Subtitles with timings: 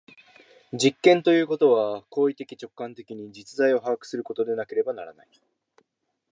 [0.73, 5.27] 実験ということは行為的直観的に実在を把握することでなければならない。